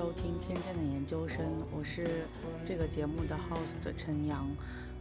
[0.00, 1.44] 收听《天真的研究生》，
[1.76, 2.24] 我是
[2.64, 4.48] 这个节目的 host 陈阳。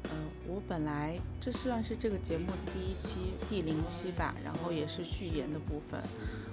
[0.04, 0.10] 呃，
[0.46, 6.02] 我本来这算是这个节目的第一期、第零期吧，然后也是序言的部分。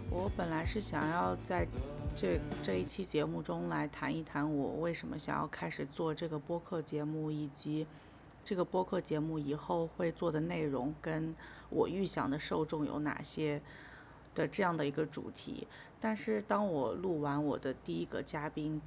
[0.09, 1.67] 我本来是想要在
[2.15, 7.85] 这这一期节目中来谈一谈我为什么想要开始做这个播客节目，以及
[8.45, 11.35] 这个播客节目以后会做的内容，跟
[11.69, 13.61] 我预想的受众有哪些。
[14.37, 15.67] 的这样的一个主题，
[16.01, 18.81] 但是当我录完我的第一个嘉宾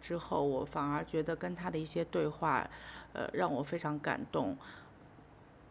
[0.00, 2.68] 之后，我反而觉得跟他的一些对话，
[3.12, 4.56] 呃，让我非常感动，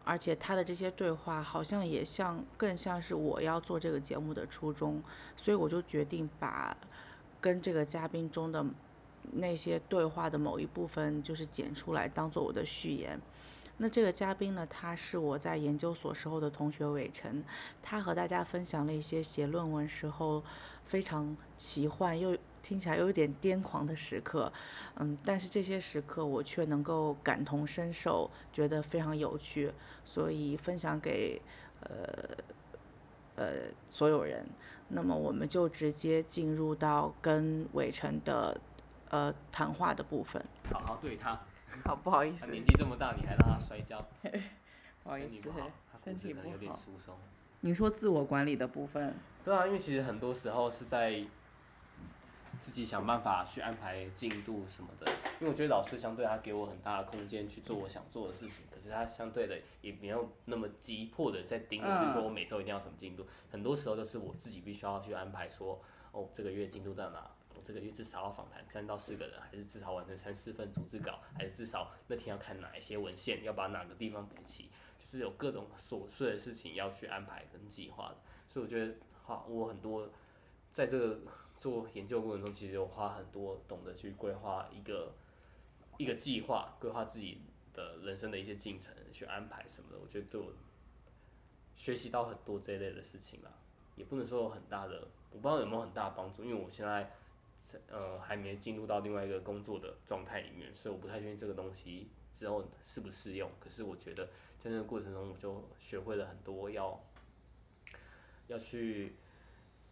[0.04, 5.02] 而且他的这些对话好像也像更像是我要做这个节目的初衷，
[5.36, 6.76] 所以我就决定把
[7.40, 8.64] 跟这个嘉宾中的
[9.32, 13.20] 那些对话的某一部分，就是剪出来当做我的序言。
[13.76, 17.42] 那这个嘉宾呢，他是我在研究所时候的同学伟成，
[17.82, 20.42] 他和大家分享了一些写论文时候
[20.84, 24.52] 非常奇幻又听起来又有点癫狂的时刻，
[24.96, 29.72] 嗯，但是这些时刻我却能够感同身受，觉得非常有趣，
[30.04, 31.42] 所以分享给
[31.80, 31.88] 呃
[33.34, 33.46] 呃
[33.90, 34.46] 所有人。
[34.88, 38.60] 那么我们就直接进入到跟伟成的
[39.08, 40.44] 呃谈话的部分。
[40.70, 41.40] 好好对他。
[41.84, 42.46] 好，不好意思。
[42.46, 44.04] 他年纪这么大，你还让他摔跤？
[45.02, 45.42] 不好意思，
[46.04, 46.48] 身体不好。
[46.48, 47.14] 有点疏松。
[47.60, 49.14] 你说自我管理的部分？
[49.44, 51.24] 对啊，因为其实很多时候是在
[52.60, 55.10] 自己想办法去安排进度什么的。
[55.40, 63.26] 因为我觉得老师相对他给我很大的空间去做我想做的事情，可是他相对的也没有那么急迫的在盯我，比如说我每周一定要什么进度。
[63.50, 65.80] 很多时候都是我自己必须要去安排说，
[66.12, 67.30] 哦，这个月进度在哪？
[67.56, 78.14] 我这个月至少要访谈三到四个人，还是至少完成三四份组织稿，还是至少那天要看哪一些文献，要把哪个地方补齐，就是有各种琐碎的事情要去安排跟计划。
[78.48, 78.94] 所以我觉得，
[79.24, 80.10] 哈，我很多
[80.72, 81.20] 在这个
[81.56, 85.14] 做研究过程中，其实我花很多懂得去规划一个
[85.96, 87.40] 一个计划，规划自己
[87.72, 89.98] 的人生的一些进程，去安排什么的。
[89.98, 90.52] 我觉得对我
[91.76, 93.50] 学习到很多这一类的事情吧，
[93.94, 97.10] 也不能说有很大的，我不知道有没有很大的帮助，因为我现在。
[97.88, 103.50] 呃，还没进入到另外一个工作的状态里面，所以我不太确定这个东西之后适不适用。
[103.58, 104.26] 可是我觉得
[104.58, 107.02] 在这个过程中，我就学会了很多要
[108.48, 109.14] 要去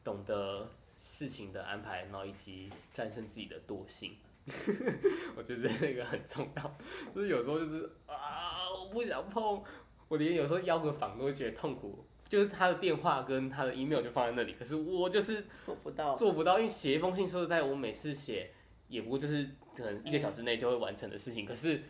[0.05, 0.69] 懂得
[1.01, 4.17] 事情的安排，然后以及战胜自己的惰性。
[5.37, 6.77] 我觉得这个很重要。
[7.15, 9.63] 就是有时候就是啊，我不想碰，
[10.09, 12.05] 我连有时候邀个访都会觉得痛苦。
[12.33, 18.53] 就是他的电话跟他的 email 就放在那里，可是我就是做不到，做不到，因为写一封信说实在，我每次写
[18.89, 21.83] 也不过就是可能一个小时内就会完成的事情，可是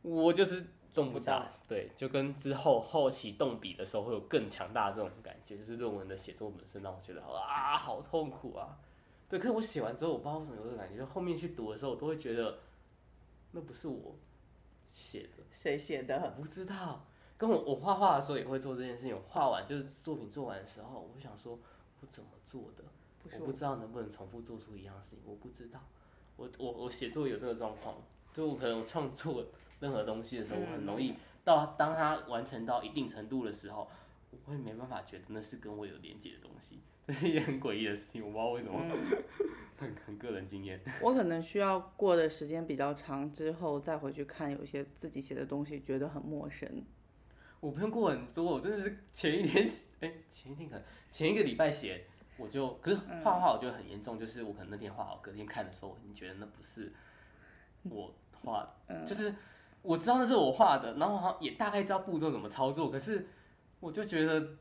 [0.00, 8.78] 我就是动不到，对，就跟之后后期动笔的时候会有更强大的这种感觉，就是论文的写作本身让我觉得啊好痛苦啊，
[9.28, 12.60] 对，可是我写完之后，我不知道为什么有这种感觉，就后面去读的时候，我都会觉得
[13.50, 14.16] 那不是我
[14.90, 16.32] 写的，谁写的？
[16.38, 17.04] 我不知道。
[17.40, 21.58] 跟我我画画的时候也会做这件事情，我画完就是作品做完的时候，我想说，
[22.02, 22.84] 我怎么做的？
[23.38, 25.80] 我不知道能不能重复做出一样的事情，我不知道。
[26.36, 27.94] 我我我写作有这个状况，
[28.34, 29.42] 就我可能我创作
[29.78, 33.88] 任何东西的时候，我很容易到当它完成到一定程度的时候，
[34.30, 38.78] 我会没办法觉得那是跟我有连接的东西，这是一件很诡异的事情，我不知道为什么，
[39.80, 40.78] 很很个人经验。
[41.00, 46.84] 我可能需要过的时间比较长之后再回去看，有些自己写的东西觉得很陌生。
[47.60, 52.06] 我不用过很多，我真的是前一天写， 哎、欸，前一天可能前一个礼拜写，
[52.38, 56.90] 我就可是画画我觉得很严重，就是我可能那天画好，隔天看的时候，你觉得那不是
[57.82, 58.66] 我画，
[59.04, 59.34] 就是
[59.82, 63.28] 我知道那是我画的，然后好像也大概知道步骤怎么操作，可是
[63.78, 64.56] 我就觉得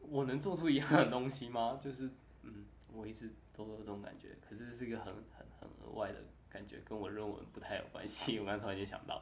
[0.00, 1.78] 我能做出一样的东西吗？
[1.82, 2.08] 就是
[2.42, 5.06] 嗯，我一直都有这种感觉，可是是一个很
[5.36, 6.18] 很很额外的
[6.48, 8.38] 感觉，跟我论文不太有关系。
[8.38, 9.20] 我刚才突然间想到。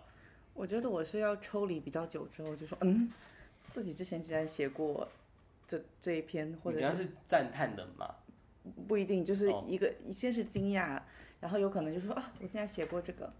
[0.59, 3.09] 我觉得我是要抽离比较久之后，就说嗯，
[3.71, 5.07] 自己之前竟然写过
[5.69, 8.13] 这这一篇，或者是是赞叹的嘛？
[8.89, 11.01] 不一定，就是一个、哦、先是惊讶，
[11.39, 13.33] 然后有可能就说啊，我竟然写过这个，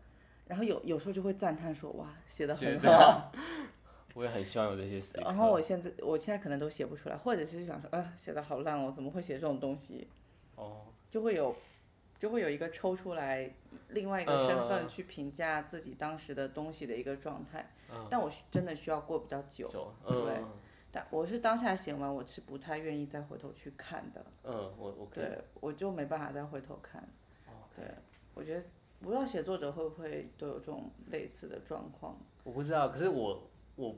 [0.47, 3.33] 然后有有时候就会赞叹说哇，写的很好。
[4.15, 5.19] 我也很希望有这些事。
[5.21, 10.07] 然后我现在我现在可能都写不出来，或者是想说啊，写的好烂哦，怎么会写这种东西？
[10.55, 11.57] 哦，就会有。
[12.19, 13.49] 就会有一个抽出来
[13.91, 20.45] 另外一个身份去评价自己当时的东西的一个状态，呃、但我真的需要过比较久，呃、对，
[20.91, 27.09] 但我是当下写完，我是不太愿意再回头去看的，嗯、呃，我我对，我就没办法再回头看，
[27.47, 27.85] 呃、对，
[28.35, 28.65] 我觉得
[29.01, 33.95] 不知道写作者会不会都有这种类似的状况，我不知道，可是我我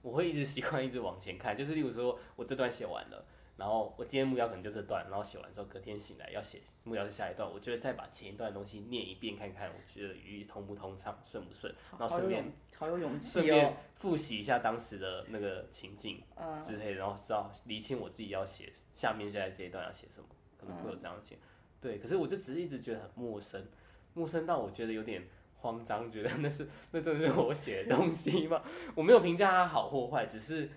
[0.00, 3.24] 我会一直习惯一直往前看，就是例如说我这段写完了。
[3.58, 16.22] 然后我今天目标可能就这段，然后写完之后隔天醒来要写目标是下一段，我觉得再把前一段的东西念一遍看看，我觉得语义通不通畅，顺不顺，然后顺便好有勇气哦，顺便复习一下当时的那个情境
[16.62, 21.36] 之类的，然后知道厘清我自己要写下面现在这一段要写什么，可能会有这样写。
[21.80, 23.66] 对，可是我就只是一直觉得很陌生，
[24.14, 28.62] 陌生到我觉得有点慌张，觉得那是那真的是我写的东西吗？
[28.94, 29.88] 我没有评价它好。
[29.88, 30.70] 或坏，只是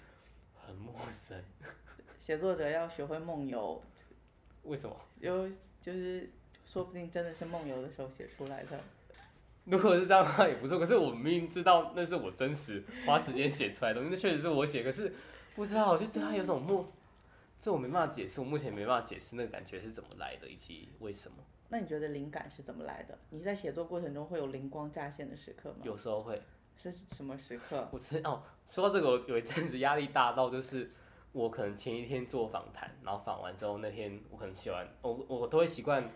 [0.56, 1.44] 很陌生。
[2.22, 3.82] 写作者要学会梦游，
[4.62, 4.96] 为什么？
[5.20, 5.50] 就
[5.82, 6.30] 就是
[6.68, 8.80] 说不定真的是梦游的时候写出来的。
[9.66, 15.12] 如果是这样的话也不错，可是我明明知道那是我真实花时间写出来的东西，那确实是我写，可是
[15.56, 16.88] 不知道，我就对他有种陌，
[17.60, 21.38] 这我没办法解释，我目前没办法解释那个感觉是怎么来的，以及为什么。
[21.70, 23.18] 那你觉得灵感是怎么来的？
[23.32, 25.78] 你在写作过程中会有灵光乍现的时刻吗？
[25.82, 26.40] 有时候会。
[26.78, 27.88] 是什么时刻？
[27.92, 30.92] 我知道，说到这个，我有一阵子压力大到就是。
[31.33, 36.12] 我可能前一天做访谈，然后访完之后那天我可能写完，我我都会习惯，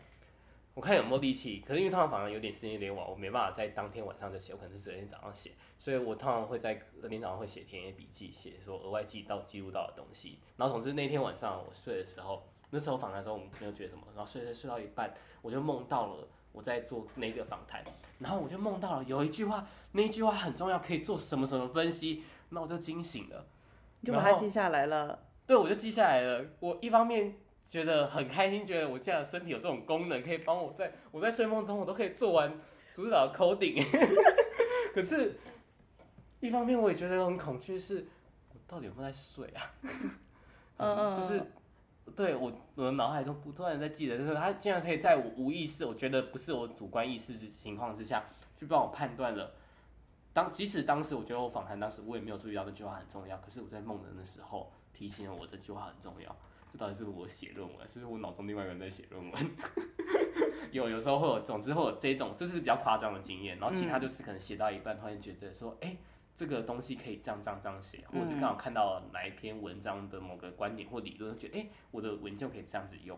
[0.73, 1.63] 我看有没有力气。
[1.65, 10.39] 可是因为通常访谈有点时间有点晚，我没办法在当天晚上就写，我可能是昨天早上写，所以我通常会在隔天早上会写田野笔记，写说额外记到记录到的东西。
[10.57, 17.81] 然后总之那天晚上我睡的时候，那时候访谈的时候我没有觉得什么，然后睡睡睡到一半，我就梦到了我在做那个访谈，
[18.19, 23.45] 然后我就梦到了有一句话，那一句话很重要，可以做什么什么分析，那我就惊醒了。
[24.05, 25.19] 就把它记下来了。
[25.45, 26.45] 对，我就记下来了。
[26.59, 27.35] 我一方面
[27.67, 32.59] 觉得很开心，觉得我这样的身体有这种功能，可以帮我在我在睡梦中，我都可以做完
[32.93, 33.83] 主导 coding。
[34.93, 35.37] 可是，
[36.39, 38.07] 一方面我也觉得很恐惧，是
[38.49, 39.61] 我到底有没有在睡啊？
[40.77, 41.41] 嗯，就是
[42.15, 48.23] 对我我的脑海中不断的在记得，就是他竟然可以在我无意识，我觉得不是我主观意识之情况之下，
[48.57, 49.51] 去帮我判断了。
[50.35, 56.35] 当即使当时我觉得我访谈当时我也没有注意到那句话很重要，可是我在梦人的时候提醒了我这句话很重要。
[56.69, 59.51] 这到底是我写论文，是不是我脑中另外一个人在写论文？
[60.73, 63.57] 有有时候会有，总之会有这种，这是比较夸张的经验。
[63.59, 65.99] 然后其他就是可能写到一半，突然觉得说，哎、欸，
[66.35, 73.17] 这个东西可以这样这样这样写，或者是刚好看到哪一篇文章的某个观点或理论，觉得哎、欸，我的文就可以这样子用。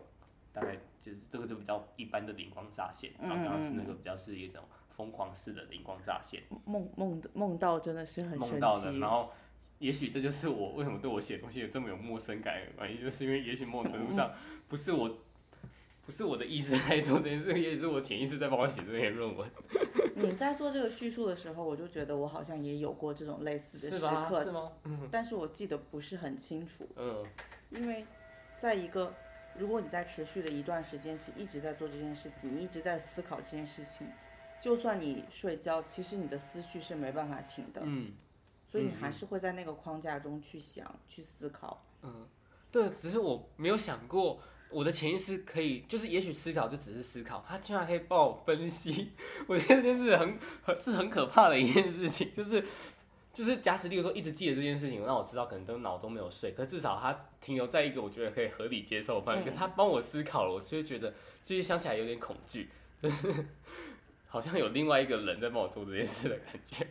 [0.52, 4.62] 大概就是这个就比较一般的灵光乍现，然后刚刚是那个比较是一种。
[4.98, 8.36] 疯狂式的灵光乍现，梦梦梦到真的是很。
[8.36, 9.30] 梦到的，然后
[9.78, 14.32] 也许这就是我为什么对我写东西有这么有陌生感的原因，就是因为也许某种程度上
[14.66, 15.08] 不是我，
[16.04, 19.48] 不是我的意识在做这件事，也许是我潜意识在帮我写这篇论文。
[20.16, 24.72] 你在做这个叙述的时候，我就觉得我好像也有过这种类似的时刻，是吗？
[24.82, 25.08] 嗯。
[25.12, 26.88] 但是我记得不是很清楚。
[26.96, 27.24] 嗯。
[27.70, 28.04] 因为
[28.60, 29.14] 在一个，
[29.56, 34.08] 如果你在持续的一段时间起一直在做这件事情，你一直在思考这件事情。
[34.60, 37.80] 就算你睡觉，其实你的思绪是没办法停的。
[37.84, 38.12] 嗯，
[38.66, 41.84] 所以你还是会在那个框架中去想、嗯、去思考。
[42.02, 42.26] 嗯，
[42.70, 49.12] 对，只是我没有想过，我的潜意识可以，就是也许思考就只是思考，他居然可以帮我分析。
[49.46, 52.64] 我觉得这件事很很是很可怕的一件事情，就是
[53.32, 59.42] 就是假使例如说一直记得这件事情，让我知道可能都脑中没有睡，可至少他停留在一个我觉得可以合理接受范围。
[59.42, 62.68] 嗯、可是他帮我思考了，我就会觉得这些想起来有点恐惧。
[63.00, 63.32] 就 是
[64.30, 66.86] 好像有另外一个人在帮我做这件事的感觉，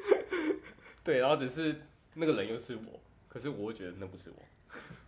[1.02, 1.80] 对，然后只是
[2.12, 4.36] 那个人又是我，可是我觉得那不是我，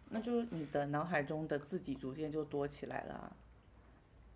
[0.08, 3.30] 那就你的脑海中的自己逐渐就多起来了啊。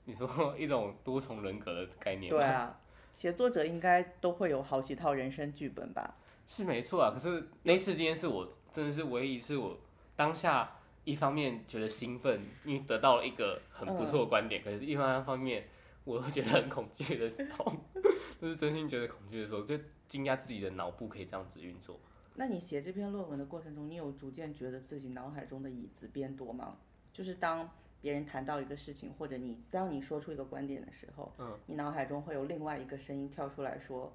[0.04, 2.28] 你说一种多重人格的概念？
[2.28, 2.78] 对啊，
[3.14, 6.14] 写作者应该都会有好几套人生剧本吧？
[6.46, 9.78] 是没错啊，可是那次今天是我真的是唯一一次我
[10.14, 15.66] 当下一方面觉得兴奋，因为得到了一个很不错的观点，嗯、可是一方方面。
[16.04, 17.72] 我都觉得很恐惧的时候，
[18.38, 21.98] 就是真心觉得恐惧的时候，就惊讶自己的脑部可以这样子运作。
[22.34, 26.78] 那你写这篇论文的过程中，你有逐渐觉得自己脑海中的椅子变多吗？
[27.12, 27.70] 就是当
[28.00, 34.12] 别人谈到一个事情，或者你当你说出一个观点的时候，嗯，你脑海中会有另外一个声音跳出来说，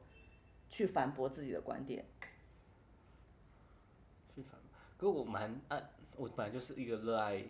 [0.69, 2.05] 去反驳自己的观点。
[4.35, 4.69] 去反驳？
[4.97, 5.81] 可我蛮爱，
[6.17, 7.43] 我本来就是一个热爱。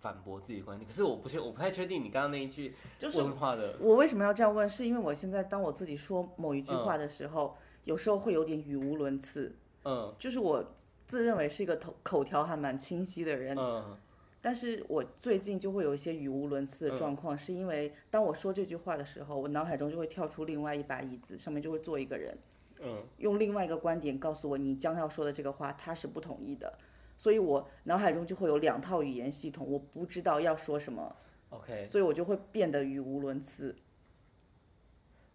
[0.00, 2.74] 反驳自己的观点，可是我不确，我不太确定你刚刚那一句
[3.14, 3.76] 问话的。
[3.78, 4.66] 我为什么要这样问？
[4.68, 9.54] 是因为我现在当我自己说某一句话的时候，嗯、有时候会有点语无伦次。
[9.84, 10.14] 嗯。
[10.18, 10.64] 就是我
[11.06, 13.54] 自认为是一个口口条还蛮清晰的人。
[13.58, 13.96] 嗯。
[14.40, 22.38] 但是我最近就会有一些语无伦次的状况，嗯、是因为当我说这句话的时候，我脑海中就会跳出另外一把椅子，上面就会坐一个人。
[22.80, 23.02] 嗯。
[23.18, 26.78] 用另外一个观点告诉我，你将要说的这个话，他是不同意的。
[27.20, 31.14] 所以我脑海中就会有两套语言系统，我不知道要说什么
[31.50, 33.76] ，OK，所以我就会变得语无伦次。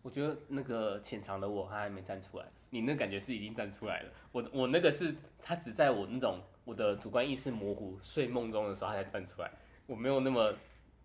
[0.01, 4.11] 我觉得那个潜藏的我他还没站出来，你那感觉是已经站出来了。
[4.31, 9.51] 我我那个是他只在我那种我的主观意识模糊，睡梦中的时候他才站出来，
[9.85, 10.55] 我没有那么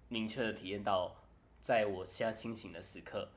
[0.09, 1.15] 明确的体验到，
[1.61, 3.29] 在我现在清醒的时刻，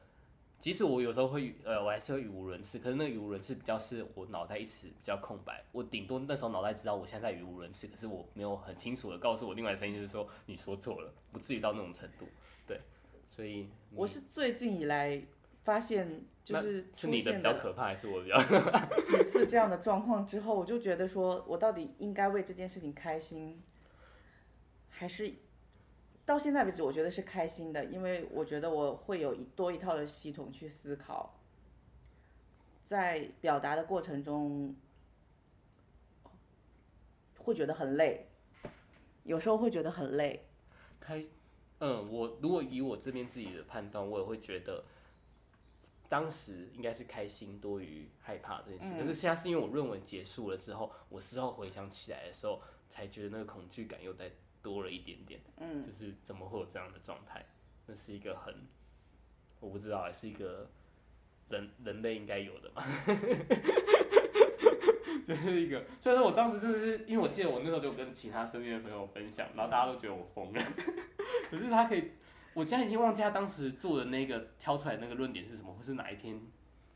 [0.64, 12.26] 即使我有时候会呃，我还是会语无伦次，可是那个语无伦次比较是我脑袋一时比较空白，我顶多那时候脑袋知道我现在在语无伦次，可是我没有很清楚的告诉我另外的声音是说你说错了，不至于到那种程度，
[12.66, 12.80] 对，
[13.28, 15.22] 所以我是最近以来
[15.66, 18.42] 发现就是是你的比较可怕，还是我比较？
[19.02, 23.62] 几次这样的状况之后，我就觉得说我到底应该为这件事情开心，
[24.88, 25.34] 还是？
[26.26, 31.38] 到现在为止，我觉得是开心的，因为我觉得我会有一多一套的系统去思考，
[32.86, 34.74] 在表达的过程中
[37.38, 38.30] 会觉得很累，
[39.24, 40.48] 有时候会觉得很累。
[40.98, 41.22] 开，
[41.80, 44.86] 嗯，我如果以我这边自己的判断，我也会觉得
[46.08, 48.94] 当时应该是开心多于害怕这件事。
[48.96, 48.98] 嗯。
[48.98, 54.32] 可是现在是因为我论文结束了之后，我事后回想起来的时候，才觉得那个恐惧感又在。
[54.64, 57.46] 多了一点点，嗯，就是怎么会有这样的状态？
[57.86, 58.56] 那是一个很，
[59.60, 60.70] 我不知道，还是一个
[61.50, 62.84] 人人类应该有的吧，
[65.28, 65.84] 就是一个。
[66.00, 70.64] 所以说我当时真的是因为我记得我那时候就跟其他身边的朋友分享，然后大家都觉得我疯了。
[71.52, 72.12] 可是他可以，
[72.54, 76.40] 我现在已经忘记他当时做的那个挑出来那个论点是什么，或是哪一篇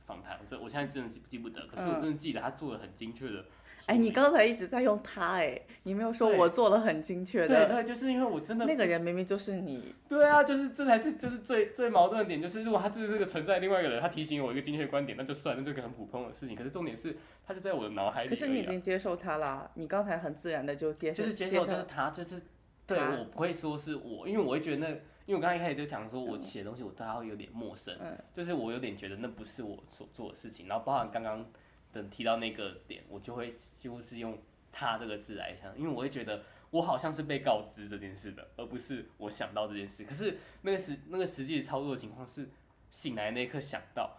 [0.06, 1.68] 访谈，这我现在真的记记不得。
[1.68, 3.46] 可是我真的记得他做的很精确的。
[3.86, 7.68] 哎，你刚才一直在用他，哎，你没有说我做了很精确的。
[7.68, 9.94] 对对，就是因为我真的那个人明明就是你。
[10.10, 16.56] 对啊，就是这才是就是最最矛盾的点，就是如果他就是这个存在另外一个人，他提醒我一个精确观点，那就算，那这个很普通的事情。
[16.56, 17.16] 可是重点是，
[17.46, 18.30] 他就在我的脑海里。
[18.30, 21.24] 可是你已经接受他了，你刚才很自然的就接受。
[21.24, 22.42] 就是接受，就是他，就是
[22.86, 24.90] 对我不会说是我，因为我会觉得那，
[25.26, 31.46] 因为我刚才一开始就讲说，我写的东西我对他会有点陌生，嗯，就是我有点觉得那不是我所做的事情，然后包含刚刚。
[31.92, 34.38] 等提到那个点，我就会几乎是用
[34.72, 40.04] “他”这个字来想，因为我会觉得我好像是被告知这件事的，而不是我想到这件事。
[40.04, 42.50] 可是那个实那个实际操作的情况是
[42.92, 44.18] 醒来那一刻想到，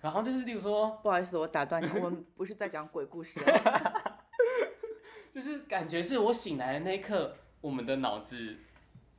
[0.00, 3.40] 然后就是例如说，不好意思，我打断你，我们不是在讲鬼故事，
[5.34, 8.56] 就是感觉是我醒来的那一刻，我们的脑子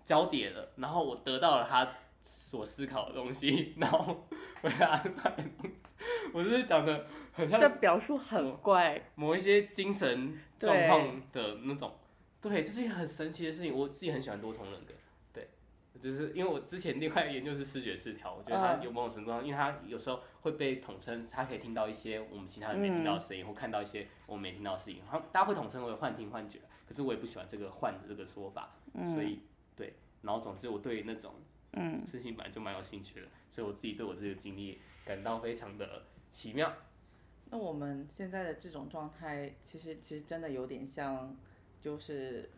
[0.06, 1.92] 交叠了，然后我得到了他
[2.24, 4.26] 所思考的东西， 然后
[4.64, 5.94] 我给他安排的东西，
[6.34, 7.06] 我就是讲的。
[7.36, 11.96] 很像这表述很怪，某一些精神状况的那种，
[12.40, 13.76] 对，这是一个很神奇的事情。
[13.76, 14.94] 我自己很喜欢多重人格，
[15.34, 15.48] 对，
[16.00, 26.60] 就是因为我之前另外研究是视觉失调，我觉得他有某种程度上，因为他有时候会被统称，他可以听到一些我们其他人没听到的声音，或看到一些我们没听到的事情，他大家会统称为幻听幻觉。
[26.88, 28.76] 可是我也不喜欢这个“幻”的这个说法，
[29.12, 29.40] 所以
[29.76, 31.34] 对，然后总之我对那种
[31.74, 36.74] 嗯事情本来就蛮有兴趣的，所以我自己对我自己的经历感到非常的奇妙。
[37.50, 41.36] 那我们现在的这种状态，其实其实真的有点像，
[41.80, 42.50] 就是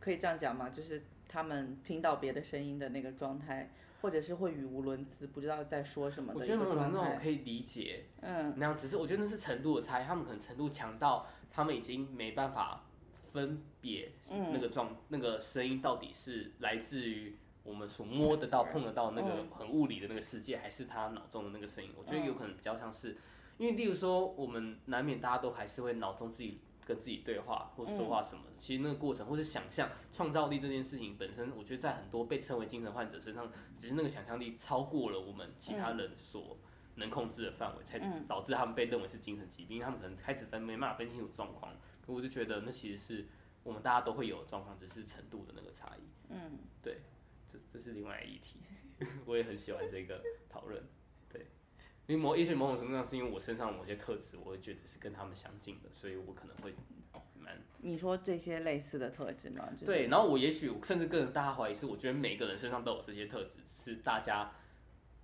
[0.00, 0.68] 可以这样讲吗？
[0.70, 6.32] 就是他们听到别的声音的那个状态，或者是会语无伦次，不知道在说什么。
[6.34, 21.90] 我觉得某种程度我可以理解，嗯，那样只是我觉得那是程度的差异，他们可能程度强到他们已经没办法分别那个状、嗯、那个声音到底是来自于我们所摸得到、碰得到那个很物理的那个世界，还是他脑中的那个声音。
[21.96, 23.16] 我觉得有可能比较像是。
[23.58, 28.42] 因为，例如说，我们难免大家都还是会脑中自己跟自己对话，或说话什么。
[28.58, 36.56] 其实那个过程，或是想象、创造力这件事情本身，我觉得在很多被称为精神患者身上，只是那个想象力超过了我们其他人所
[36.96, 39.80] 能控制的范围，才导致他们被认为是精神疾病。
[39.80, 41.72] 他们可能开始分没办法分清楚状况。
[42.04, 43.26] 可我就觉得，那其实是
[43.62, 46.00] 我们大家都会有状况，只是程度的那个差异。
[46.30, 47.02] 嗯，对，
[47.52, 48.60] 这这是另外一题。
[49.26, 50.82] 我也很喜欢这个讨论。
[51.28, 51.46] 对
[52.06, 56.74] 因为某也许某种程度上是因为我身上某些特质，我会觉得是跟他们相近的，所以我可能会
[57.38, 57.60] 蛮。
[57.78, 59.68] 你说这些类似的特质吗？
[59.72, 64.52] 就是、对，然后我也许甚至更大家怀疑是，我觉得每个人身上都有这些特质，是大家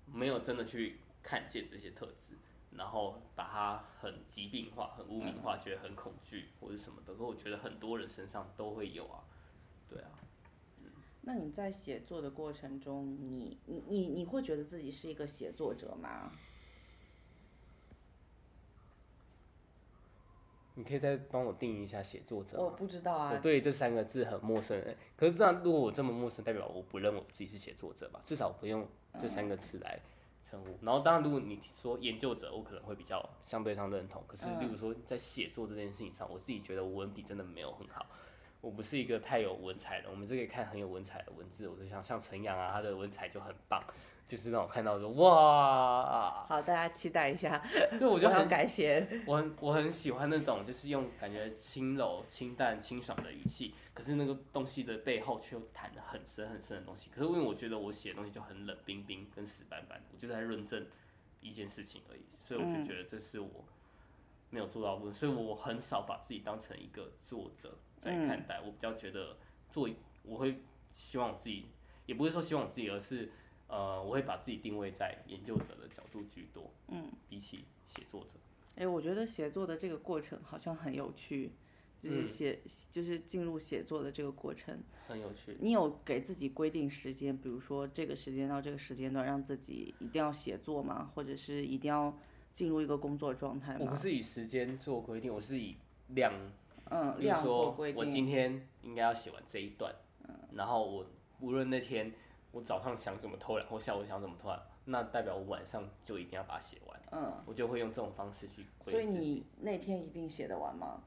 [0.07, 2.35] 没有真的去看见这些特质，
[2.73, 7.15] 然后把它很疾病化、很污名化，嗯、觉得很恐惧或者什么的。
[7.15, 9.23] 可我觉得很多人身上都会有啊，
[9.89, 10.11] 对啊。
[11.29, 16.33] 嗯、那你在写作的过程中，你你你你会觉得自己是一个写作者吗？
[20.75, 22.65] 你可以再帮我定义一下写作者吗？
[22.65, 24.83] 我不知道啊，我对这三个字很陌生。
[25.17, 28.23] 可是这样，如果我这么陌生，代表我不认为我自己是写作者吧？
[28.25, 30.01] 至少不用这三个词来
[30.45, 30.79] 称呼。
[30.81, 34.25] 然后，当然，如果你说研究者，我可能会比较相对上认同。
[34.27, 38.07] 可是，例如说在写作这件事情上，我自己觉得我文笔真的没有很好。
[38.61, 43.83] 我不是一个太有文采的，我们这可以看很有文采的文字，我就想像陈阳啊，他的文采就很棒，
[44.27, 47.65] 就是让我看到说哇，好，大家期待一下，
[47.99, 60.85] 对，我就很感谢，我很我很喜欢那种就是用感觉轻柔、清淡、清爽的语气，可是那个东西的背后却又谈的很深很深的东西，可是因为我觉得我写的东西就很冷冰冰跟死板板，我就在论证
[61.41, 63.65] 一件事情而已，所以我就觉得这是我
[64.51, 67.73] 没有做到的部分，所以我很少把自己当成一个作者。
[68.01, 69.37] 在看待，我比较觉得
[69.71, 69.89] 做，
[70.23, 70.63] 我会
[70.93, 71.67] 希望我自己，
[72.07, 73.31] 也不是说希望我自己，而是
[73.67, 78.37] 呃，我会把自己定位在研究者的角度居多，嗯，比起写作者。
[78.77, 81.53] 哎、欸，我觉得写作的这个过程好像很有趣，
[81.99, 85.57] 就是写，嗯、就是进入写作的这个过程很有趣。
[85.61, 91.11] 你有给自己规定时间，比如说这个时间到这个时间段让自己一定要写作吗？
[91.15, 92.17] 或者是一定要
[92.53, 93.81] 进入一个工作状态吗？
[93.81, 95.77] 我不是以时间做规定，我是以
[96.09, 96.33] 量。
[96.91, 99.95] 嗯，比如说我今天应该要写完这一段，
[100.27, 101.07] 嗯，然后我
[101.41, 102.13] 无论那天
[102.51, 108.93] 我早上想怎么偷懒，或下午想怎么偷懒，那代表我晚上就一定要把它写完，嗯，我就会用这种方式去规。
[108.93, 111.03] 所以你那天一定写得完吗？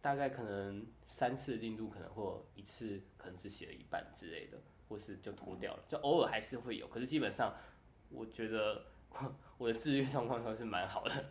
[0.00, 7.54] 大概可能三次进度，可能或一次可能只写了一半之类的，或是就脱掉了，就偶尔还是会有，可是基本上
[8.10, 8.84] 我觉得
[9.56, 11.24] 我 的自律状况算是蛮好的，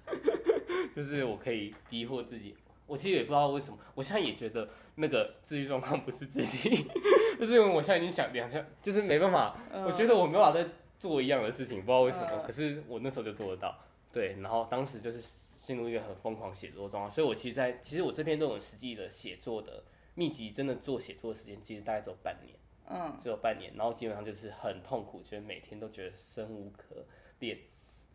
[0.96, 2.56] 就是我可以逼迫自己。
[2.86, 6.86] 我其实也不知道为什么，我现在也觉得那个自愈状况不是自己，
[7.40, 10.70] 就是因为我现在已经想两下，就是没办法，我觉得我没办法再
[11.00, 13.78] 做一样的事情，不知道为什么，可是我那时候就做得到，
[14.12, 15.20] 对，然后当时就是
[15.56, 19.84] 进入一个很疯狂写作状况，所以我其实在，在其实我这篇论文实际的写作的
[20.16, 22.56] 密集，真的做写作的时间其实大概只有半年，
[22.90, 27.06] 嗯，只有半年，然后基本上就是很痛苦，觉得每天都觉得生无可
[27.40, 27.58] 恋。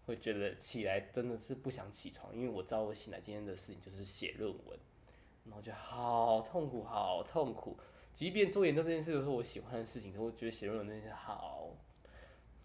[0.09, 4.79] 会觉得起来真的是不想起床，因为我知道我醒来今天的事情就是写论文，
[5.45, 7.79] 然后就好痛苦，好痛苦。
[8.15, 11.77] 即便做研究这件事都是我喜欢的事情，可我觉得写论文那件事好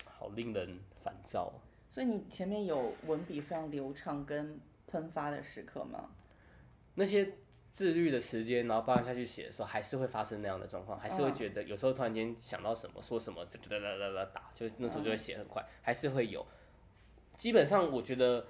[0.06, 1.54] 好令人烦躁。
[1.92, 6.12] 所以你前面有文笔非常流畅跟喷发的时刻吗？
[6.96, 7.34] 那些
[7.74, 16.46] 自律的时间，然后抱下去写的时候，还是会发生那样的状况，还是会觉得有时候突然间想到什么说什么，哒哒哒哒哒打，就那时候就会写很快，还是会有。
[17.36, 18.46] 基本上我觉得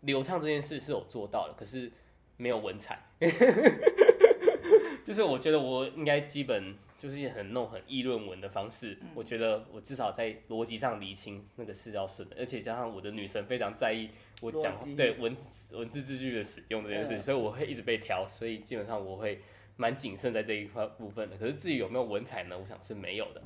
[0.00, 1.90] 流畅这件事是有做到的，可是
[2.36, 2.98] 没有文采。
[5.04, 14.08] 就是我觉得我应该基本就是很弄很议论文的方式，我觉得我至少在逻辑上理清那个是要顺的，而且加上我的女神非常在意
[14.40, 15.36] 我讲对文
[15.72, 19.40] 文字字句的使用这件事，所以我会一直被挑，所以基本上我会
[19.76, 21.36] 蛮谨慎在这一块部分的。
[21.36, 22.58] 可是自己有没有文采呢？
[22.58, 23.42] 我想是没有的。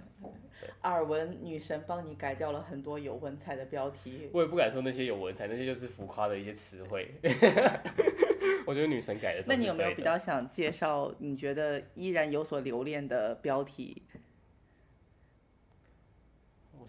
[0.83, 7.15] 耳闻女神帮你改掉了很多有文采的标题，我也不敢说那些有文采，那些就是浮夸的一些词汇。
[8.67, 9.45] 我觉得女神改的。
[9.47, 14.03] 那你有没有比较想介绍你觉得依然有所留恋的标题？
[16.73, 16.87] 我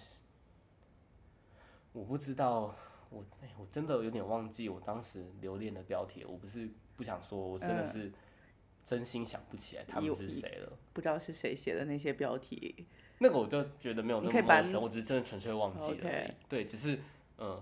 [1.93, 2.75] 我不知道，
[3.09, 6.25] 我哎，我真的有点忘记我当时留恋的标题。
[6.25, 8.11] 我不是不想说，我真的是
[8.87, 10.71] 真心想不起来他们是谁了。
[10.93, 12.85] 不知道是谁写的那些标题。
[13.17, 16.09] 那个我就觉得没有那么陌生，我只是真的纯粹忘记了。
[16.09, 16.31] Okay.
[16.47, 16.97] 对，只是
[17.37, 17.61] 嗯，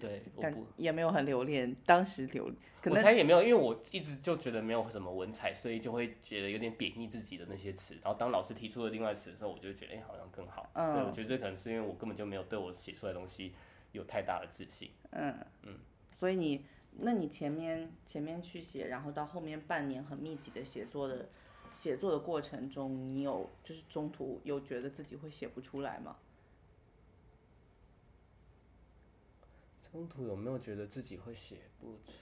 [0.00, 2.46] 对，我不也没有很留恋当时留，
[2.82, 7.94] 可能我猜也没有，因为我一直就觉得没有什么文采，所以就会觉得有点贬义自己的那些词。
[8.02, 10.68] 然后当老师提出了另外词的时候，我就觉得哎、欸，好像更好。
[10.72, 13.54] 嗯，对，我觉得这可能是因为我根本就没有对我写出来的东西
[13.92, 14.90] 有太大的自信。
[15.10, 15.32] 嗯
[15.62, 15.78] 嗯，
[16.16, 16.64] 所以你，
[16.98, 21.28] 那你前面前面去写，然后到后面半年很密集的写作的。
[21.72, 26.16] 写作的过程中，你有就是中途有觉得自己会写不出来吗？
[29.90, 32.12] 中途有没有觉得自己会写不出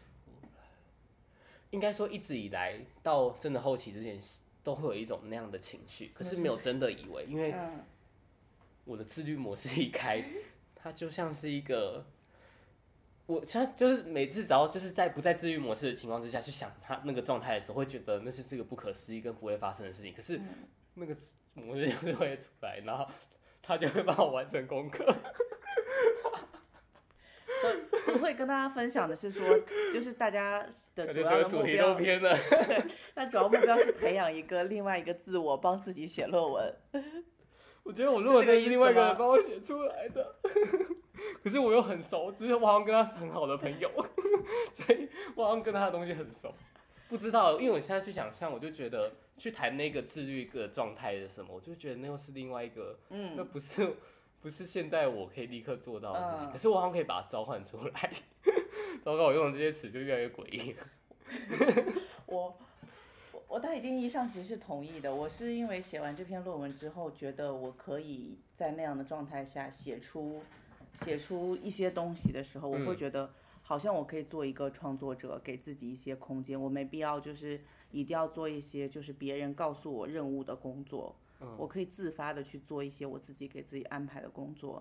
[0.55, 0.61] 来？
[1.71, 4.19] 应该说一直以来到真的后期之前，
[4.65, 7.55] 都会有一种那样的情绪，可是没有真的以为，因为
[8.87, 10.25] 我的自律模式一开，
[10.75, 12.07] 它就像是一个。
[13.33, 20.13] 我现在就是每次只要就是在不在治愈模式的情况之下去想他那个状态的时候，会觉得那是是一个不可思议跟不会发生的事情。
[20.13, 20.39] 可是
[20.95, 21.17] 那个
[21.55, 23.07] 模式就是会出来，然后
[23.63, 25.05] 他就会帮我完成功课。
[27.63, 29.47] 所以，所以跟大家分享的是说，
[29.95, 36.75] 就是大家的主要的目标，对，那主要目标是培养一个另外一个自我，帮自己写论文。
[37.85, 40.37] 我觉得我论文是另外一个人帮我写出来的。
[41.43, 43.91] 可是我又很熟，只是我好像跟他是很好的朋友，
[44.75, 46.55] 所以我好像跟他的东西很熟。
[47.09, 53.97] 不知道，因为我现在去想象，我就觉得去谈那个自律的状态的什么，我就觉得那又是另外一个，嗯，那不是
[54.41, 56.49] 不是现在我可以立刻做到的事情。
[56.49, 58.13] 嗯、可是我好像可以把它召唤出来。
[59.05, 60.75] 糟糕，我用的这些词就越来越诡异。
[62.27, 62.57] 我
[63.47, 65.15] 我在一定意义上其实是同意的。
[65.15, 70.43] 我是因为写完这篇论文之后，觉得我可以在那样的状态下写出
[70.95, 76.61] 写出一些东西的时候，我会觉得好像我可以做一个创作者，给自己一些空间。
[76.61, 81.17] 我没必要就是一定要做一些就是别人告诉我任务的工作。
[81.59, 84.81] 我可以自发的去做一些我自己给自己安排的工作，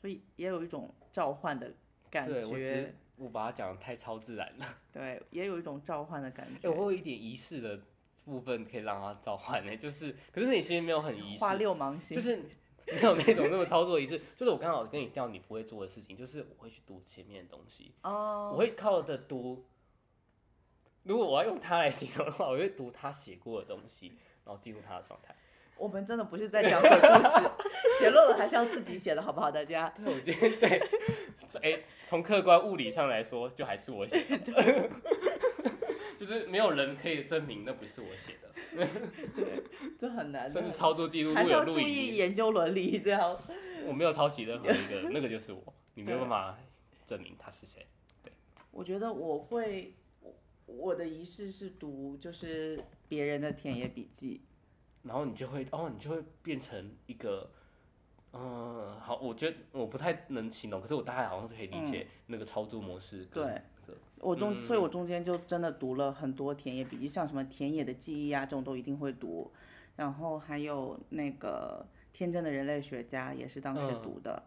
[0.00, 1.70] 所以也有一种召唤的
[2.08, 2.40] 感觉。
[2.40, 4.78] 对，我只我把它讲的太超自然了。
[4.90, 6.70] 对，也有一种召唤的感觉。
[6.70, 7.78] 欸、我会有一点仪式的
[8.24, 11.40] 部分可以让他召唤呢，就是，可是你其实没有很仪式。
[11.42, 12.14] 花六芒星。
[12.16, 12.42] 就是
[12.86, 17.94] 没有那种那么操作仪式， 就是我刚好跟你调你不会做的事情，就是我会去读前面的东西。
[18.02, 18.50] 哦。
[18.52, 19.64] 我会靠着读，
[21.04, 24.08] 如果我要用它来形容的话，我会读他写过的东西，
[24.44, 25.34] 然后进入他的状态。
[25.76, 27.50] 我们真的不是在讲鬼故事，
[27.98, 29.50] 写论文还是要自己写的，好不好？
[29.50, 29.88] 大家。
[29.96, 30.78] 对，我觉得对，
[31.62, 34.90] 哎、欸，从客观物理上来说，就还是我写的，
[36.18, 38.49] 就是没有人可以证明那不是我写的。
[39.34, 39.62] 对，
[39.98, 40.50] 这很难。
[40.50, 43.38] 甚至操作记录还要注意研究伦理，这样。
[43.86, 46.58] 我没有抄袭任何一个，那个就是我，你没有办法
[47.06, 47.86] 证明他是谁。
[48.22, 48.32] 对。
[48.70, 49.94] 我觉得我会，
[50.66, 54.42] 我的仪式是读，就是别人的田野笔记。
[55.02, 57.50] 然后你就会哦，你就会变成一个，
[58.34, 63.24] 嗯，好，我觉得我不太能形容，可是我大概好像可以理解那个操作模式。
[63.32, 63.62] 对，
[64.20, 69.50] 我中，嗯、所以我中间就真的读了很多田野笔记，像什么田野的记忆啊，这种都一定会读。
[69.96, 74.42] 然后还有那个天真的人类学家也是当时读的。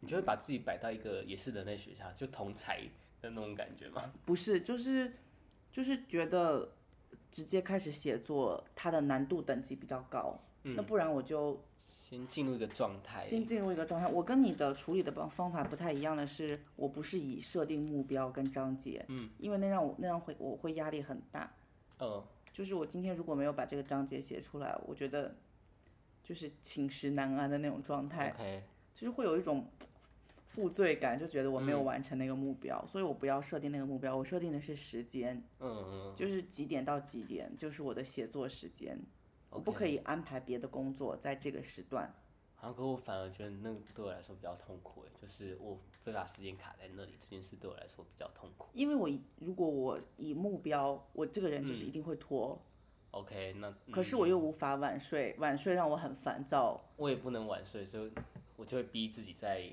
[0.00, 2.80] 你就会把自己摆到一个也是人类学家，就同才
[3.20, 4.12] 的那种感觉吗？
[4.24, 5.12] 不是，就是
[5.72, 6.72] 就是觉得。
[7.28, 10.38] 直接开始写作，它的难度等级比较高。
[10.66, 13.22] 嗯，那不然我就先进入一个状态。
[13.22, 14.08] 先进入一个状态。
[14.08, 21.52] 我跟你的处理的方方法不太一样的是，我不是以设定目标跟章节，嗯，因为那让我那样会我会压力很大。
[22.00, 25.36] 嗯，就是我今天如果没有把这个章节写出来，我觉得
[26.24, 28.30] 就是寝食难安的那种状态。
[28.30, 29.64] OK，就是会有一种。
[30.48, 39.06] 负罪感，就觉得我没有完成那个目标，嗯、所以我不要设定那个目标，我设定的是时间，嗯嗯，就是几点到几点，就是我的写作时间，嗯、
[39.50, 42.12] 我不可以安排别的工作在这个时段。
[42.54, 48.68] 好像可我反而觉得那个对我来说比较痛苦，哎，就是我非把时间卡在那里，这件事对我来说比较痛苦。
[48.72, 52.58] 因为我如果我以目标，我这个人就是一定会拖。
[53.12, 56.80] 嗯、OK，那、嗯、可是我又无法晚睡，晚睡让我很烦躁。
[56.96, 58.10] 我也不能晚睡，所以
[58.56, 59.70] 我就会逼自己在。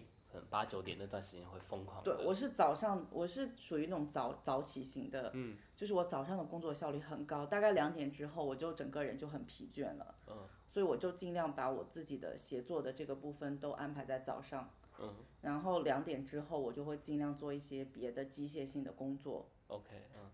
[0.50, 2.04] 八九点那段时间会疯狂。
[2.04, 14.70] 对，我是早上，我是属于那种早早起型的，嗯，就是我早上的工作效率很高，大概两点之后我就整个人就很疲倦了，嗯，所以我就尽量把我自己的写作的这个部分都安排在早上，
[15.00, 20.30] 嗯，然后两点之后我就会尽量做一些别的机械性的工作，OK，嗯，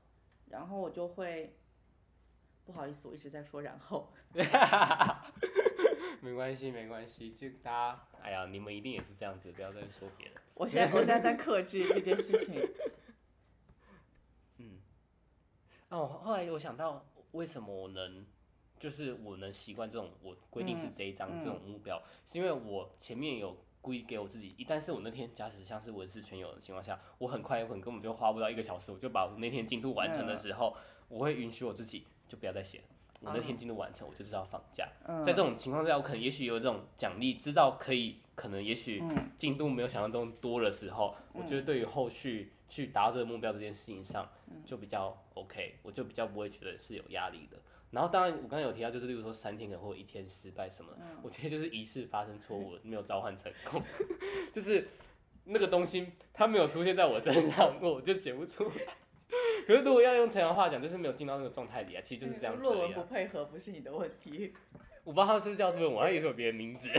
[0.47, 1.55] 然后我就会，
[2.65, 4.12] 不好意思，我一直在说然后。
[6.21, 10.36] 没关系，没关系，就大家，哎呀，你们一定也是这样子，不要再说别人。
[10.53, 12.62] 我现在，我现在在克制这件事情。
[14.58, 14.79] 嗯。
[15.89, 18.25] 哦，后来我想到，为什么我能，
[18.77, 32.84] 就是我能习惯这种，我规定是这一张、嗯、这种目标，嗯、是因为我前面有故意给我自己，一旦是我那天假使像是文思全有的情况下，我很快有可能根本就花不到一个小时，我就把我那天进度完成的时候，嗯、我会允许我自己就不要再写了。
[33.21, 34.88] 我那天进度完成，我就知道放假。
[35.05, 39.03] 嗯、在这种情况下，我可能也许有这种奖励，知道可以，可能也许
[39.36, 44.29] 进度没有想象中多的时候，嗯、我觉得对于后续去达到这个目标这件事情上，
[44.65, 47.58] 就比较 OK，我就比较不会觉得是有压力的。
[47.91, 53.82] 然后当然我刚才有提到，就是例如说三天可能或一天失败什么，嗯、我觉得就是一次发生错误，没有召唤成功，
[54.53, 54.88] 就是
[55.45, 58.71] 那个东西它没有出现在我身上，我就写不出来。
[59.69, 62.63] 可是如果要用陈阳话讲，就是没有进到那个状态里啊，其实就是这样子。
[62.63, 64.51] 论文不配合不是你的问题。
[65.05, 66.89] 我不知道他是不是叫论文，他也是有别的名字。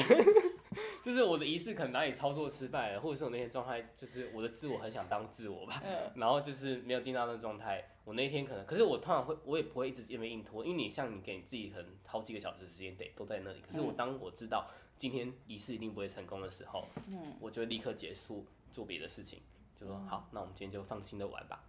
[1.02, 5.82] 就是我的仪式可能哪里操作失败了，或者是我那天状态，就是我的自我很想当自我吧，
[6.14, 7.84] 然后就是没有进到那个状态。
[8.04, 13.60] 我那天可能，可是我通常会，我也不会一直因为硬拖，因为你像你给你自己很好几个小时时间得都在那里。
[13.60, 19.40] 可是我当我知道今天仪式一定不会成功的时候，嗯，我就会立刻结束做别的事情，
[19.74, 21.64] 就说好，那我们今天就放心的玩吧。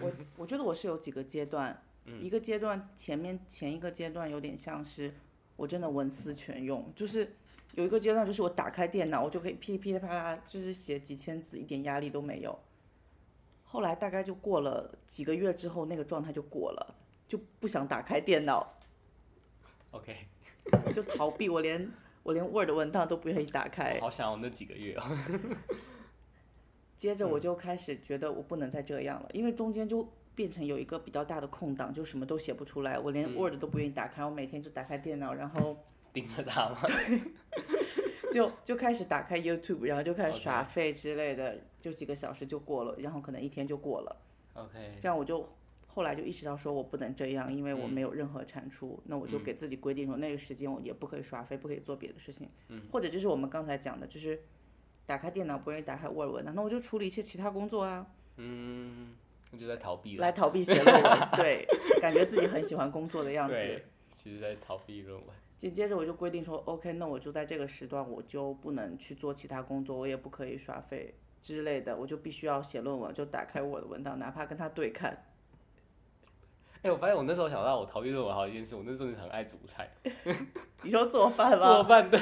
[0.00, 5.12] 我我觉得我是有几个阶段，嗯、一个阶段前面前一个阶段有点像是
[5.56, 7.36] 我真的文思泉涌，就是
[7.74, 12.58] 有一个阶段就是我打开电脑我就可以噼里噼里啪啦就是写几千字，一点压力都没有。
[13.64, 16.94] 后来大概就过了几个月之后，那个状态就过了，
[17.26, 18.76] 就不想打开电脑。
[19.90, 20.16] OK，
[20.92, 21.90] 就逃避，我连
[22.22, 23.98] 我连 Word 文档都不愿意打开。
[24.00, 25.10] 好想要那几个月啊。
[26.96, 35.76] 接着我就开始觉得我不能再这样了，因为中间就变成有一个比较大的空档，就什么都写不出来，我连 Word 都不愿意打开，嗯、我每天就打开电脑，然后
[36.12, 37.20] 盯着它嘛， 对，
[38.32, 44.16] 就就开始打开 YouTube，然后就开始耍废之类的.就几个小时就过了，然后可能一天就过了。
[44.54, 45.46] OK，这样我就
[45.86, 54.40] 后来就意识到说我不能这样，因为我没有任何产出，嗯、那我就给自己规定说那个时间我也不可以耍废，不可以做别的事情，嗯、或者就是我们刚才讲的，就是
[55.06, 58.06] 打开电脑不愿意打开 Word 文档，那我就处理一些其他工作啊。
[58.36, 59.14] 嗯。
[59.50, 61.64] 那就在逃避，来逃避写论文，对，
[62.00, 63.54] 感觉自己很喜欢工作的样子。
[63.54, 65.28] 对，其实在逃避论文。
[65.56, 75.12] 紧接着我就规定说，OK，那我就在这个时段，我就不能去做其他工作，我也不可以耍废之类的，我就必须要写论文，就打开我的文档，哪怕跟他对看。
[76.78, 79.88] 哎、欸，我发现我那时候想到我逃避论文好一件事，我那时候很爱煮菜。
[80.82, 81.58] 你说做饭吗？
[81.64, 82.18] 做饭对。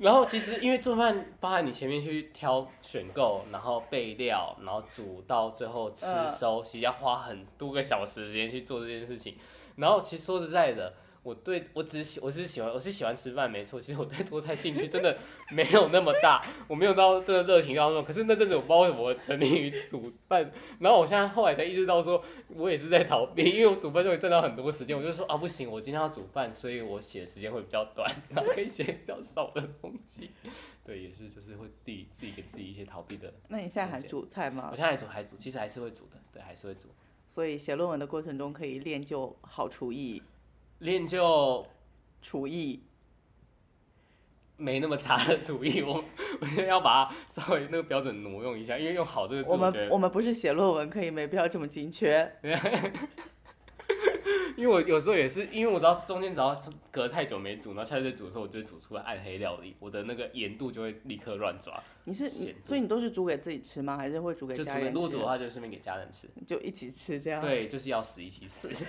[0.00, 9.36] 然后其实因为做饭，包含你前面去挑选购，然后备料，然后煮到最后吃收，其实要花很多个小时时间去做这件事情。
[9.76, 10.92] 然后其实说实在的。
[11.22, 15.18] 我对我只喜我是喜欢我是喜欢吃饭没错，其实我对做菜兴趣真的
[15.52, 18.02] 没有那么大， 我没有到这个热情当中。
[18.02, 24.96] 可是那阵子我不知道为什么沉迷于煮饭，然后我现在后来才意识到说，我也是在逃避，因为我煮饭就会占到很多时间。
[24.96, 30.30] 我就说啊不行，我今天要煮饭，所以我写的时间会比较短， 然后可以写比较少的东西。
[30.82, 33.30] 对，也是就是会自己自己给自己一些逃避的。
[33.48, 34.68] 那你现在还煮菜吗？
[34.70, 36.88] 我现在还煮还煮，其实还是会煮的，对，还是会煮。
[37.28, 40.22] 所以写论文的过程中可以练就好厨艺。
[40.80, 41.66] 练就
[42.20, 42.82] 厨艺
[44.56, 46.04] 没那么差的厨艺，我
[46.40, 52.30] 我现在要把它稍微那个标准挪用一下，因为用好这个字，我们我们不是写论文，可以没必要这么精确。
[54.56, 56.54] 因为我有时候也是，因为我知道中间只要
[56.90, 61.82] 隔太久没煮，然后下次再煮的时候，我就会煮出来暗黑料理，我的那个盐度就会立刻乱抓。
[62.04, 63.96] 你是你所以你都是煮给自己吃吗？
[63.96, 64.92] 还是会煮给家人吃？
[64.92, 67.40] 如果煮的话，就顺便给家人吃，就一起吃这样。
[67.40, 68.70] 对，就是要死一起死。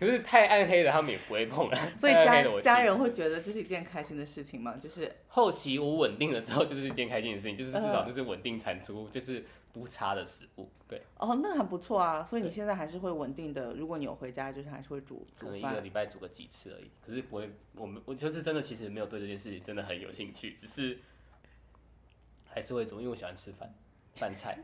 [0.00, 1.78] 可是太暗黑的，他们也不会碰 了。
[1.94, 4.74] 所以家家人会觉得这是一件开心的事情吗？
[4.82, 10.70] 就是后期我稳定了之后，就是一件开心的事情，就是至少就是稳定产出，就是不差的食物。
[10.88, 11.02] 对。
[11.18, 12.24] 哦，那很不错啊。
[12.24, 15.26] 所以你现在还是会稳定的，如果你有回家，就是还是会煮。
[15.38, 16.90] 可能一个礼拜煮个几次而已。
[17.06, 20.98] 可是不会，我们我就是真的其实没有对这件事情真的很有兴趣，只是
[22.48, 23.70] 还是会煮，因为我喜欢吃饭
[24.14, 24.58] 饭菜。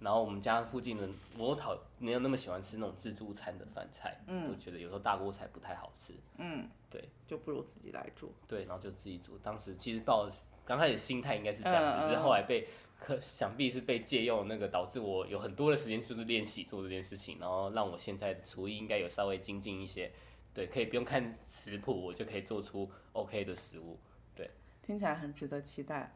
[0.00, 9.36] 然后我们家附近的，我讨没有那么喜欢吃那种自助餐的饭菜，嗯，我觉得有时候大锅菜不太好吃，嗯，对，就不如自己来煮，对，然后就自己煮。
[9.38, 10.28] 当时其实抱
[10.64, 12.66] 刚开始心态应该是这样子，只是后来被
[12.98, 20.10] 可想必是被借用那个导致我有很多的时间就是练习做这件事情，然后让我现在的厨艺应该有稍微精进一些，
[20.54, 23.98] 对，可以不用看食谱我就可以做出 OK 的食物，
[24.34, 24.50] 对，
[24.82, 26.14] 听起来很值得期待。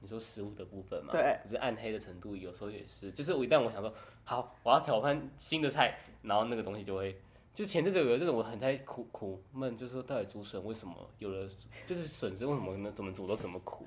[0.00, 3.92] 你说食物的部分嘛，对，可是暗黑的程度有时候也是，就是我一旦我想说
[4.24, 7.18] 好，我要挑翻新的菜，然后那个东西就会，
[7.54, 11.48] 就前阵子有这种我很在苦苦闷，就是说到底竹笋为什么有了，
[11.86, 13.86] 就是笋子为什么能怎么煮都怎么苦，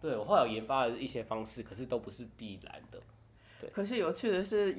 [0.00, 3.00] 对，我后来有研发了一些方式，可是都不是必然的，
[3.60, 3.68] 对。
[3.70, 4.72] 可是有趣的是，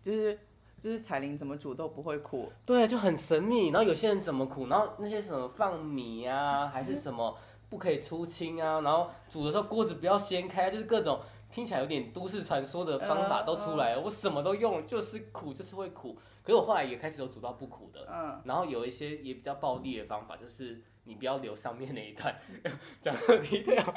[0.00, 0.38] 就是
[0.78, 3.70] 就是彩铃怎么煮都不会苦，对，就很神秘。
[3.70, 7.36] 然后有些人怎么苦，然后那些什么放米啊，还是什么。
[7.36, 13.96] 嗯不可以出清啊，然后煮的时候锅子不要掀开，就是各种听起来有点都市传说的方法都出来了。
[13.96, 16.16] Uh, uh, 我什么都用，就是苦，就是会苦。
[16.42, 18.06] 可是我后来也开始有煮到不苦的。
[18.08, 18.30] 嗯。
[18.30, 22.34] Uh, 然后有一些也比较暴力的方法，就是你不要留上面那一段，
[23.02, 23.94] 讲到低调，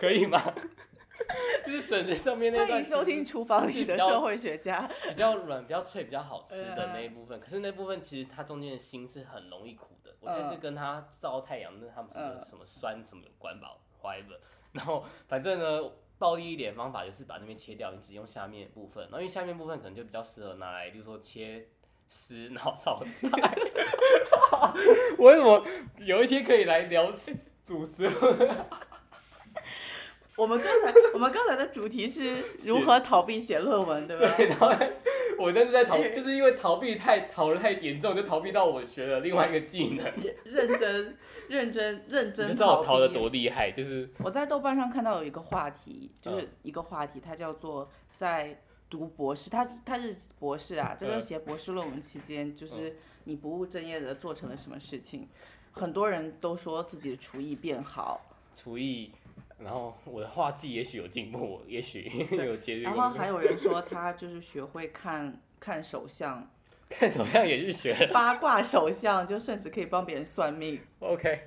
[0.00, 0.40] 可以吗？
[1.66, 2.70] 就是笋子上面那一段。
[2.70, 4.88] 欢迎收听厨房里的社会学家。
[5.08, 9.88] 比较软、比较脆、比较好吃的那一部分，uh, 可是那部分其实它中间的心是很容易苦。
[10.26, 14.38] 我才是跟他照太阳，那他们什么什么酸什么有关吧，whatever。
[14.72, 19.04] 然后反正呢，暴力一点方法就是把那边切掉，你只用下面部分。
[19.04, 21.68] 然后因为下面部分可能就比较适合拿来，比如说切
[22.08, 23.28] 丝，然后炒菜。
[25.16, 25.64] 我为什么
[25.98, 27.12] 有一天可以来聊
[27.64, 28.10] 主食？
[30.36, 34.48] 我们刚才我们刚才的主题是如何逃避写论文，对不对？
[34.48, 34.96] 对
[35.38, 40.04] 我但是在逃，就是因为逃避太逃得太严重，就逃避到我学了另外一个技能。
[40.44, 41.16] 认真、
[41.48, 42.48] 认真、认真。
[42.48, 43.70] 你知道我逃得多厉害？
[43.70, 55.28] 就是我在豆瓣上看到有一个话题，就是一个话题，它叫做在读博士，他他是博士啊，就是写博士论文期间，就是你不务正业的做成了什么事情？
[55.72, 58.20] 很多人都说自己的厨艺变好，
[58.54, 59.12] 厨艺。
[59.58, 62.82] 然后我的画技也许有进步，也许 有节日。
[62.82, 66.48] 然后还有人说他就是学会看看手相，
[66.88, 70.80] 看手相也是学八卦手相，就甚至可以帮别人算命。
[70.98, 71.40] OK，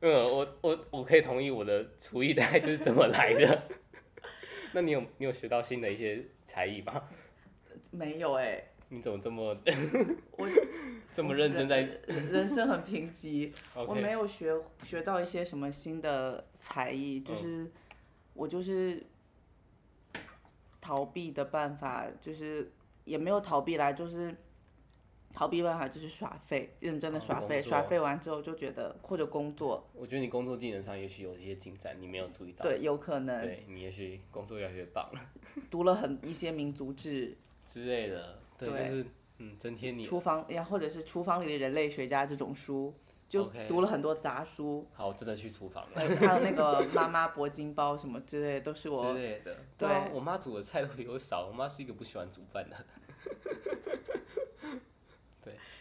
[0.00, 3.62] 嗯，我我我可以同意我的厨艺大概就是怎么来的。
[4.74, 7.02] 那你有你有学到新的一些才艺吗？
[7.92, 8.68] 没有哎、欸。
[8.94, 9.56] 你怎么这么
[10.36, 10.48] 我
[11.12, 11.80] 这么认真在？
[11.80, 14.54] 人，人生很贫瘠 我没有学
[14.84, 17.72] 学到一些什么新的才艺，就是、嗯、
[18.34, 19.04] 我就是
[20.80, 22.70] 逃避的办法，就是
[23.04, 24.34] 也没有逃避来，就是。
[25.36, 29.84] 逃避办法就是耍废，认真的耍废，耍废完之后就觉得或者工作。
[29.92, 32.64] 我觉得你工作技能上也许有一些进展，你没有注意到。
[32.64, 33.42] 对，有可能。
[33.42, 35.20] 对，你也许工作越来越棒了。
[35.68, 39.06] 读了很一些民族志之类的，对，对就是
[39.38, 40.04] 嗯，增添你。
[40.04, 42.94] 厨房呀，或者是厨房里的人类学家这种书，
[43.28, 44.86] 就读了很多杂书。
[44.92, 46.00] 好，我真的去厨房了。
[46.18, 49.56] 还有那个妈妈铂金包什么之类的，都是我之类的。
[49.76, 52.76] 对啊，我妈煮的菜都比我少，我妈是一个不喜欢煮饭的。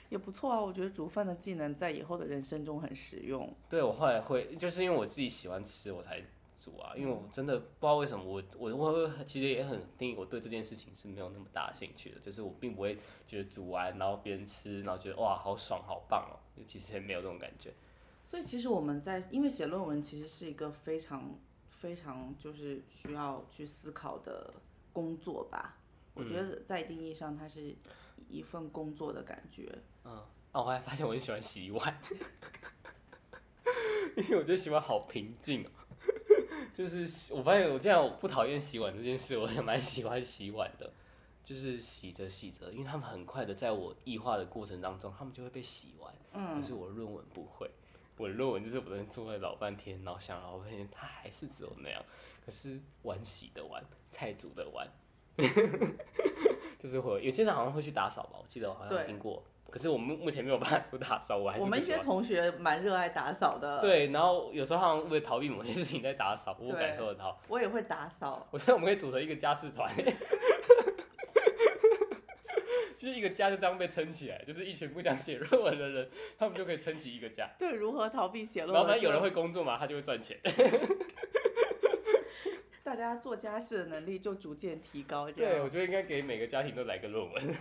[0.09, 3.51] 也不错啊，我觉得煮饭的技能在以后的人生中很实用。
[3.67, 6.21] 对，我后来会，就是因为我自己喜欢吃，我才
[6.63, 6.93] 煮啊。
[6.95, 12.19] 因为我真的不知道为什么我，我我我其实也很定义，我对这件事情是没有那么大兴趣的。
[12.19, 17.73] 就是我并不会觉得煮完然后别人吃，然后觉得哇好爽好棒哦，其实也没有这种感觉。
[18.25, 21.37] 所以其实我们在，因为写论文其实是一个非常
[21.69, 24.53] 非常就是需要去思考的
[24.93, 25.77] 工作吧。
[26.13, 27.75] 我觉得在定义上它是
[28.29, 29.69] 一份工作的感觉。
[30.05, 30.13] 嗯，
[30.53, 32.01] 啊，我还发现我很喜欢洗碗，
[34.15, 35.69] 因为我觉得洗碗好平静哦。
[36.73, 40.91] 就是我发现我这样我不讨厌洗碗这件事，我也蛮喜欢洗碗的。
[41.45, 46.13] 就是洗着洗着，因为他们很快的在我异化的过程当中，他们就会被洗完。
[46.31, 46.55] 嗯。
[46.55, 47.69] 可是我论文不会，
[48.15, 52.01] 我的论文就是我在那坐了老半天，然后想了老半天，它还是只有那样。
[52.45, 54.87] 可是碗洗的碗，菜煮的碗，
[56.79, 59.43] 就是会有些人好像会去打扫吧，我记得我好像听过。
[59.73, 61.63] 可是我们目前没有办法不打扫，我还是。
[61.63, 63.81] 我们一些同学蛮热爱打扫的。
[63.81, 67.41] 对，然后有时候好像为了逃避某些事情在打扫，我感受得到。
[67.47, 68.47] 我也会打扫。
[68.51, 69.91] 我觉得我们可以组成一个家事团，
[72.99, 76.07] 就是一个家就这样被撑起来，就是一群不想写论文的人，
[76.37, 77.49] 他们就可以撑起一个家。
[77.57, 78.75] 对，如何逃避写论文？
[78.75, 80.39] 然后反正有人会工作嘛，他就会赚钱。
[82.83, 85.31] 大家做家事的能力就逐渐提高。
[85.31, 87.55] 对，我觉得应该给每个家庭都来个论文。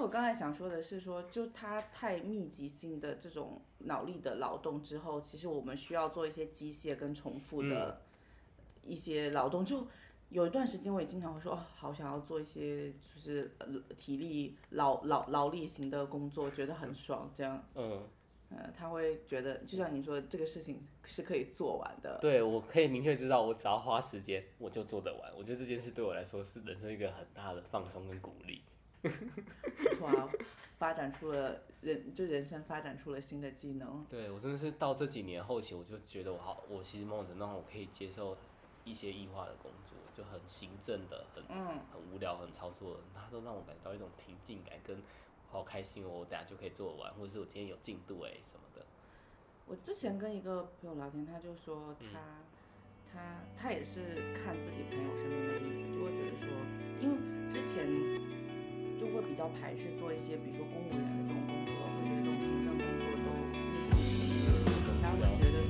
[0.00, 8.00] 我刚才想说的是说，就它太密集性的这种脑力的劳动之后，其实我们需要做一些机械跟重复的
[8.82, 9.64] 一些劳动。
[9.64, 9.86] 就
[10.30, 13.50] 有一段时间，我也经常会说，哦，好想要做一些就是
[13.98, 17.62] 体力劳劳劳力型的工作，觉得很爽，这样。
[17.74, 18.02] 嗯。
[18.52, 22.18] 呃，他会觉得，就像你说，这个事情是可以做完的。
[22.20, 25.32] 对，我可以明确知道，我只要花时间，我就做得完。
[25.38, 28.60] 我觉得这件事对我来说是人生一个很大的放松跟鼓励。
[29.02, 30.28] 不错啊，
[30.78, 34.04] 发展出了人就人生发展出了新的技能。
[34.10, 38.36] 对，我真的是到这几年后期，我就觉得我好，我其实某种程度上我可以接受
[38.84, 45.02] 一些异化的工作，就很行政的，很、嗯、很无聊，很操作的，它都让我感觉到一种平静感，跟
[45.50, 48.84] 好开心哦，我等下就可以做完，或者是我今天有进度哎什么的。
[49.66, 52.34] 我之前跟一个朋友聊天，他就说他、嗯、
[53.10, 56.48] 他他也是看自己朋友身边的例子，就会觉得说，
[57.00, 57.16] 因为
[57.48, 58.39] 之前。
[59.00, 63.32] 就会比较排斥做一些，比如说公务员的这种工作，或者这种行政工作，都，
[63.96, 65.69] 你可能会觉得。